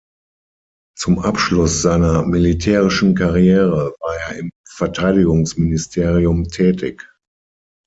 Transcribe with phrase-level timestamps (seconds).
[0.97, 7.07] Zum Abschluss seiner militärischen Karriere war er im Verteidigungsministerium tätig.